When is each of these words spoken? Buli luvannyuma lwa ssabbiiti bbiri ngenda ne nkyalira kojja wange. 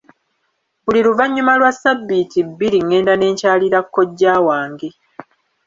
Buli 0.83 0.99
luvannyuma 1.05 1.53
lwa 1.59 1.71
ssabbiiti 1.75 2.39
bbiri 2.49 2.77
ngenda 2.85 3.13
ne 3.15 3.27
nkyalira 3.33 3.79
kojja 3.93 4.33
wange. 4.47 4.89